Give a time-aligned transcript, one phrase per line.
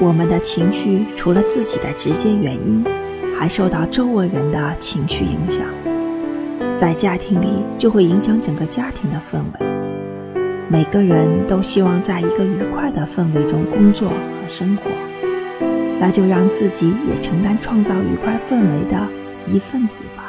[0.00, 2.84] 我们的情绪除了自己的直接原因
[3.36, 5.66] 还受到周围人的情绪影响。
[6.76, 9.66] 在家庭里就会影响整个家庭的氛围。
[10.70, 14.82] 每个人都希望在一个愉快的氛围中工作和生活
[15.98, 19.08] 那就让自己也承担创造愉快氛围的
[19.46, 20.27] 一份子吧。